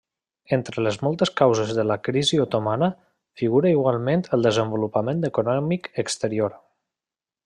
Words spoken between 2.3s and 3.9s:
otomana, figura